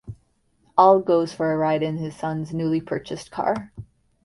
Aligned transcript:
Ill 0.79 0.99
goes 0.99 1.31
for 1.31 1.53
a 1.53 1.57
ride 1.57 1.83
in 1.83 1.97
his 1.97 2.15
son's 2.15 2.55
newly 2.55 2.81
purchased 2.81 3.29
car. 3.29 3.71